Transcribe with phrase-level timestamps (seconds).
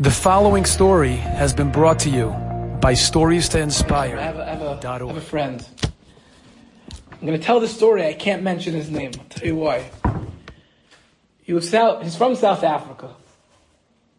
[0.00, 2.30] The following story has been brought to you
[2.80, 4.16] by Stories to I Inspire.
[4.16, 5.66] have a, I have a, I have a friend.
[7.10, 8.06] I'm going to tell the story.
[8.06, 9.10] I can't mention his name.
[9.18, 9.90] I'll tell you why.
[11.42, 13.12] He was South, he's from South Africa.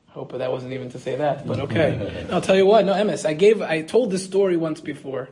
[0.09, 2.27] I hope that wasn't even to say that, but okay.
[2.31, 2.83] I'll tell you what.
[2.83, 3.23] No, MS.
[3.23, 3.61] I gave.
[3.61, 5.29] I told this story once before,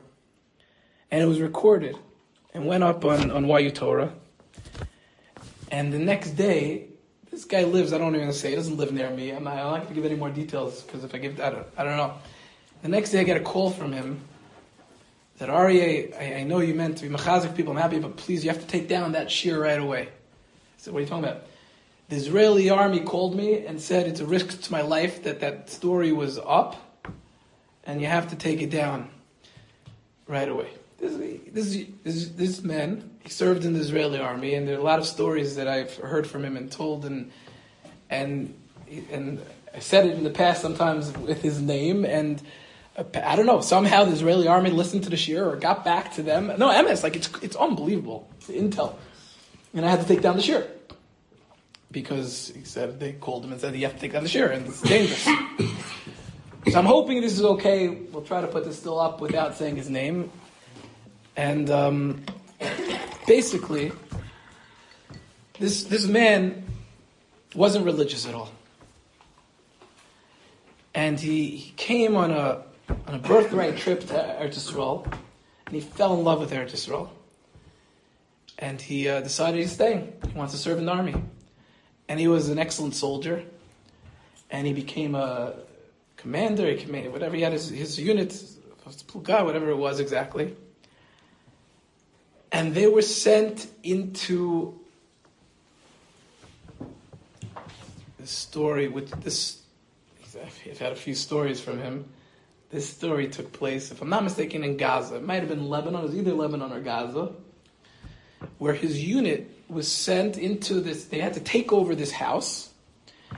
[1.11, 1.98] and it was recorded
[2.54, 4.14] and went up on on YUTorah.
[5.71, 6.88] And the next day,
[7.38, 7.93] this guy lives.
[7.93, 8.49] I don't even say.
[8.49, 9.29] He doesn't live near me.
[9.29, 11.51] I'm not, I'm not going to give any more details because if I give, I
[11.51, 11.67] don't.
[11.77, 12.15] I don't know.
[12.82, 14.21] The next day, I get a call from him
[15.37, 17.73] that Aryeh, I, I know you meant to be machazik people.
[17.73, 20.07] I'm happy, but please, you have to take down that shiur right away.
[20.07, 20.09] I
[20.78, 21.43] said, what are you talking about?
[22.09, 25.69] The Israeli army called me and said it's a risk to my life that that
[25.69, 27.06] story was up,
[27.83, 29.11] and you have to take it down
[30.25, 30.71] right away.
[31.00, 31.15] This,
[31.51, 35.00] this, this, this man, he served in the Israeli army, and there are a lot
[35.00, 37.31] of stories that I've heard from him and told, and
[38.09, 38.56] and
[39.11, 39.42] and
[39.75, 42.42] I said it in the past sometimes with his name, and
[42.97, 43.61] I don't know.
[43.61, 46.52] Somehow the Israeli army listened to the shiur or got back to them.
[46.58, 48.28] No, MS, like it's it's unbelievable.
[48.48, 48.95] The intel,
[49.73, 50.68] and I had to take down the shiur
[51.92, 54.52] because he said they called him and said you have to take down the shiur,
[54.52, 55.23] and it's dangerous.
[56.72, 57.90] so I'm hoping this is okay.
[57.90, 60.31] We'll try to put this still up without saying his name,
[61.38, 62.24] and um,
[63.26, 63.94] basically,
[65.60, 66.66] this this man
[67.56, 68.52] wasn't religious at all
[70.98, 72.64] and he, he came on a
[73.08, 75.06] on a birthright trip to Eretz
[75.68, 77.10] and he fell in love with Eretz.
[78.58, 80.12] And he uh, decided he's staying.
[80.28, 81.14] He wants to serve in the army,
[82.10, 83.44] and he was an excellent soldier.
[84.50, 85.54] And he became a
[86.16, 88.34] commander, he commanded whatever he had his, his unit,
[89.28, 90.56] whatever it was exactly.
[92.52, 94.80] And they were sent into
[98.20, 99.62] this story with this
[100.70, 102.06] I've had a few stories from him.
[102.70, 105.16] This story took place, if I'm not mistaken, in Gaza.
[105.16, 106.02] It might have been Lebanon.
[106.02, 107.31] It was either Lebanon or Gaza,
[108.58, 111.06] where his unit was sent into this.
[111.06, 112.69] They had to take over this house,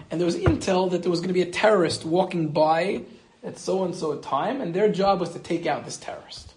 [0.10, 3.04] and there was intel that there was going to be a terrorist walking by
[3.44, 6.54] at so and so a time, and their job was to take out this terrorist.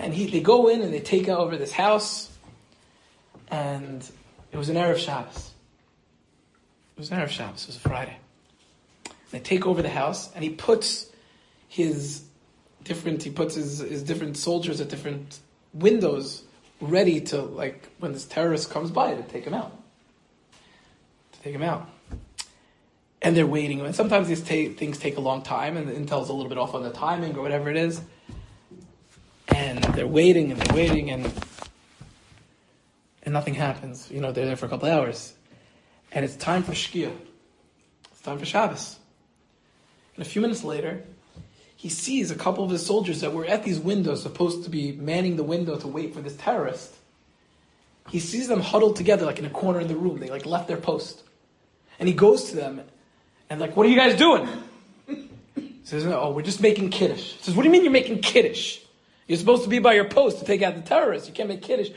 [0.00, 2.30] And he, they go in and they take over this house,
[3.48, 4.02] and
[4.50, 5.50] it was an Erev Shabbos.
[6.96, 7.64] It was an Erev Shabbos.
[7.64, 8.16] It was a Friday.
[9.30, 11.06] They take over the house, and he puts
[11.68, 12.22] his
[12.82, 13.22] different.
[13.22, 15.38] He puts his, his different soldiers at different
[15.74, 16.44] windows,
[16.80, 19.76] ready to like when this terrorist comes by to take him out.
[21.32, 21.90] To take him out,
[23.20, 23.82] and they're waiting.
[23.82, 26.58] And sometimes these ta- things take a long time, and the intel's a little bit
[26.58, 28.00] off on the timing or whatever it is.
[29.60, 31.30] And they're waiting and they're waiting, and
[33.22, 34.10] and nothing happens.
[34.10, 35.34] You know, they're there for a couple hours,
[36.12, 37.12] and it's time for Shkia.
[38.10, 38.98] It's time for Shabbos.
[40.16, 41.04] And a few minutes later,
[41.76, 44.92] he sees a couple of his soldiers that were at these windows, supposed to be
[44.92, 46.94] manning the window to wait for this terrorist.
[48.08, 50.20] He sees them huddled together, like in a corner in the room.
[50.20, 51.22] They like left their post,
[51.98, 52.80] and he goes to them,
[53.50, 54.48] and like, "What are you guys doing?"
[55.54, 58.20] He says, "Oh, we're just making kiddush." He says, "What do you mean you're making
[58.20, 58.78] kiddush?
[59.30, 61.28] You're supposed to be by your post to take out the terrorists.
[61.28, 61.90] You can't make kiddush."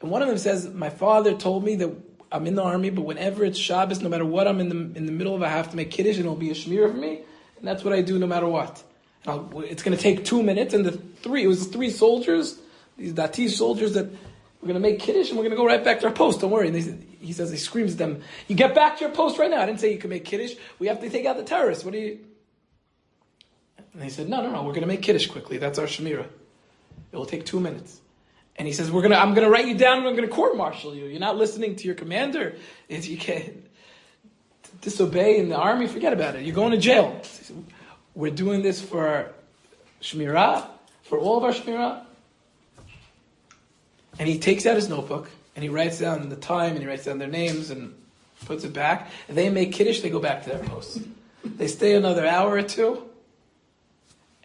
[0.00, 1.90] And one of them says, "My father told me that
[2.32, 5.04] I'm in the army, but whenever it's Shabbos, no matter what I'm in the in
[5.04, 7.20] the middle of, I have to make kiddush, and it'll be a shmir for me,
[7.58, 8.82] and that's what I do no matter what.
[9.26, 12.58] I'll- it's going to take two minutes, and the three it was three soldiers,
[12.96, 15.84] these Dati soldiers that we're going to make kiddush, and we're going to go right
[15.84, 16.40] back to our post.
[16.40, 19.12] Don't worry." And they, he says, he screams at them, "You get back to your
[19.12, 19.60] post right now!
[19.60, 20.54] I didn't say you could make kiddush.
[20.78, 21.84] We have to take out the terrorists.
[21.84, 22.20] What do you?"
[23.92, 24.62] And they said, "No, no, no.
[24.62, 25.58] We're going to make kiddush quickly.
[25.58, 26.24] That's our shmira.
[27.12, 28.00] It will take two minutes."
[28.56, 29.16] And he says, "We're gonna.
[29.16, 29.98] I'm gonna write you down.
[29.98, 31.06] and I'm gonna court martial you.
[31.06, 32.56] You're not listening to your commander.
[32.88, 33.66] It's, you can't
[34.80, 35.86] disobey in the army.
[35.86, 36.42] Forget about it.
[36.42, 37.20] You're going to jail."
[38.14, 39.32] We're doing this for
[40.02, 40.66] shmirah,
[41.04, 42.02] for all of our shmirah.
[44.18, 47.04] And he takes out his notebook and he writes down the time and he writes
[47.04, 47.94] down their names and
[48.44, 49.10] puts it back.
[49.28, 50.00] And they make kiddush.
[50.00, 51.00] They go back to their posts.
[51.44, 53.08] They stay another hour or two.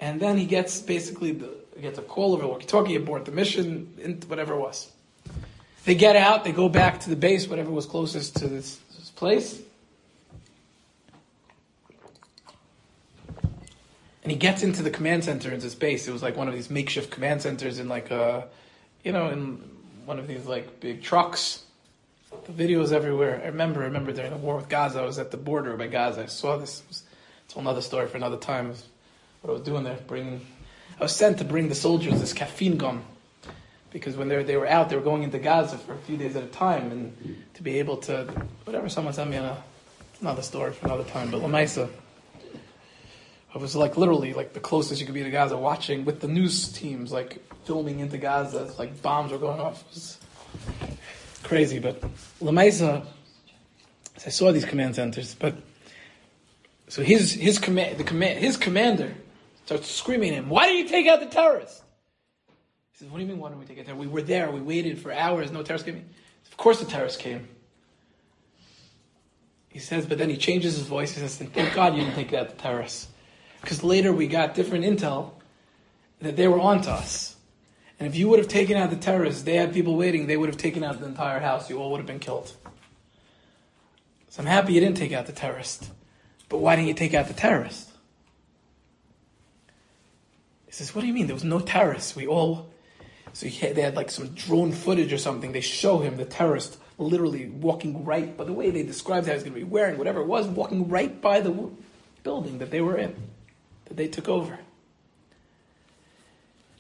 [0.06, 4.22] And then he gets basically the, he gets a call over walkie-talkie aboard the mission,
[4.28, 4.92] whatever it was.
[5.86, 9.10] They get out, they go back to the base, whatever was closest to this, this
[9.10, 9.64] place.
[14.22, 16.08] And he gets into the command center in this base.
[16.08, 18.48] It was like one of these makeshift command centers in like a,
[19.04, 19.56] you know, in
[20.06, 21.64] one of these like big trucks.
[22.46, 23.42] The videos everywhere.
[23.44, 25.88] I remember, I remember during the war with Gaza, I was at the border by
[25.88, 26.22] Gaza.
[26.22, 26.84] I saw this.
[27.46, 28.76] It's another story for another time.
[29.46, 30.44] What I was doing there, bringing.
[31.00, 33.06] I was sent to bring the soldiers this caffeine gum,
[33.92, 36.18] because when they were, they were out, they were going into Gaza for a few
[36.18, 38.24] days at a time, and to be able to
[38.64, 39.56] whatever someone sent me a
[40.20, 41.30] another story for another time.
[41.30, 41.92] But Lamaisa,
[43.54, 46.28] I was like literally like the closest you could be to Gaza, watching with the
[46.28, 49.82] news teams like filming into Gaza, like bombs were going off.
[49.82, 50.18] It was
[51.44, 52.02] crazy, but
[52.42, 53.06] Lamaisa,
[54.26, 55.54] I saw these command centers, but
[56.88, 59.14] so his his command the command his commander
[59.66, 61.82] starts screaming at him, "Why did you take out the terrorists?"
[62.92, 63.40] He says, "What do you mean?
[63.40, 64.08] Why did we take out terrorists?
[64.08, 64.52] We were there.
[64.52, 65.52] We waited for hours.
[65.52, 66.06] No terrorists came."
[66.50, 67.50] Of course, the terrorists came.
[69.68, 71.14] He says, but then he changes his voice.
[71.14, 73.10] He says, "Thank God you didn't take out the terrorists,
[73.60, 75.32] because later we got different intel
[76.22, 77.36] that they were onto us."
[78.00, 80.48] And if you would have taken out the terrorists, they had people waiting, they would
[80.48, 81.70] have taken out the entire house.
[81.70, 82.54] You all would have been killed.
[84.30, 85.90] So I'm happy you didn't take out the terrorist.
[86.48, 87.90] But why didn't you take out the terrorist?
[90.76, 91.28] Says, What do you mean?
[91.28, 92.18] There was no terrorists.
[92.18, 92.70] We all.
[93.32, 95.54] So they had like some drone footage or something.
[95.54, 99.36] They show him, the terrorist, literally walking right by the way they described how he
[99.36, 101.70] was going to be wearing, whatever it was, walking right by the
[102.24, 103.16] building that they were in,
[103.86, 104.60] that they took over.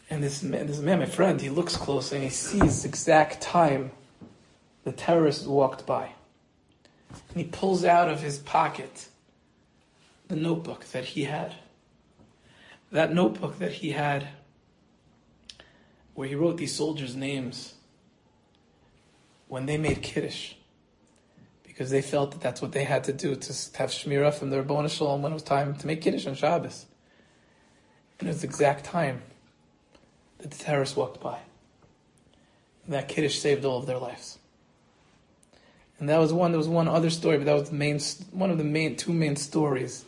[0.09, 3.39] And this man, this man, my friend, he looks close and he sees the exact
[3.39, 3.91] time
[4.83, 6.11] the terrorist walked by.
[7.29, 9.07] And he pulls out of his pocket
[10.27, 11.55] the notebook that he had.
[12.95, 14.25] That notebook that he had,
[16.13, 17.73] where he wrote these soldiers' names
[19.49, 20.53] when they made Kiddush,
[21.65, 24.63] because they felt that that's what they had to do to have Shmirah from their
[24.63, 26.85] Ribono Shel Olam when it was time to make Kiddush on Shabbos.
[28.21, 29.23] And it was the exact time
[30.37, 31.39] that the terrorists walked by.
[32.85, 34.39] And that Kiddush saved all of their lives.
[35.99, 37.99] And that was one, there was one other story, but that was the main,
[38.31, 40.05] one of the main, two main stories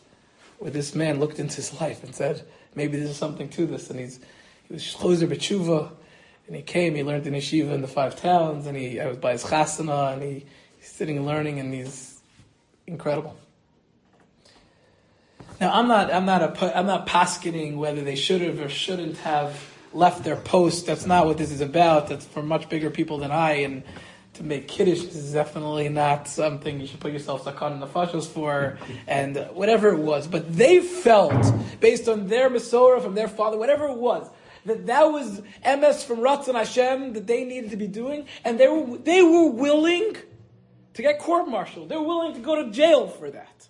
[0.60, 2.45] where this man looked into his life and said,
[2.75, 3.90] maybe there's something to this.
[3.90, 4.19] And he's,
[4.68, 5.92] he was Shlozer B'tshuva,
[6.48, 9.18] and he came, he learned in yeshiva in the five towns, and he, I was
[9.18, 10.46] by his chasana, and he,
[10.78, 12.22] he's sitting learning, and he's
[12.86, 13.36] incredible.
[15.60, 19.18] Now, I'm not, I'm not a, I'm not paskening whether they should have or shouldn't
[19.18, 19.60] have
[19.92, 20.86] left their post.
[20.86, 22.08] That's not what this is about.
[22.08, 23.84] That's for much bigger people than I, and
[24.38, 28.25] to make kiddush is definitely not something you should put yourself sakon in the fashos
[28.25, 30.28] for, and whatever it was.
[30.28, 34.30] But they felt, based on their Masorah from their father, whatever it was,
[34.66, 38.68] that that was MS from Ratzon Hashem that they needed to be doing, and they
[38.68, 40.16] were they were willing
[40.94, 41.90] to get court-martialed.
[41.90, 43.68] They were willing to go to jail for that.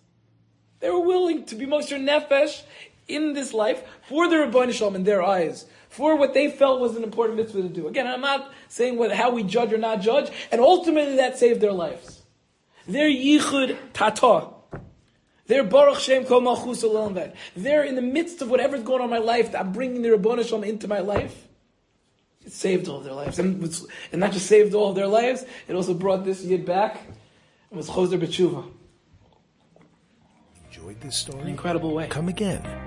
[0.79, 2.63] They were willing to be moser nefesh
[3.07, 6.79] in this life for the Ribono Shel Olam in their eyes for what they felt
[6.79, 7.87] was an important mitzvah to do.
[7.87, 11.61] Again, I'm not saying what, how we judge or not judge, and ultimately that saved
[11.61, 12.21] their lives.
[12.87, 14.49] Their yichud tata.
[15.47, 16.83] They're Baruch Shem Kol Malchus
[17.55, 19.55] They're in the midst of whatever's going on in my life.
[19.55, 21.47] I'm bringing the Ribono Shel Olam into my life.
[22.45, 23.63] It saved all of their lives, and,
[24.11, 25.45] and not just saved all of their lives.
[25.67, 27.01] It also brought this yid back.
[27.71, 28.69] It was Choser B'tshuva.
[30.67, 31.41] Enjoyed this story?
[31.41, 32.07] An incredible way.
[32.07, 32.86] Come again.